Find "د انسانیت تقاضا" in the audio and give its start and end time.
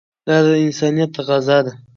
0.45-1.57